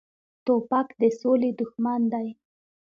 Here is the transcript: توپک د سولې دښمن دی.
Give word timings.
توپک 0.45 0.87
د 1.01 1.01
سولې 1.19 1.49
دښمن 1.59 2.01
دی. 2.13 2.27